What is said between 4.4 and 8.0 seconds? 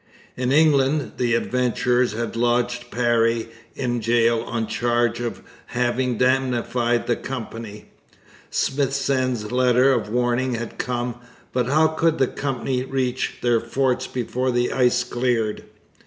on a charge of having 'damnified the Company.'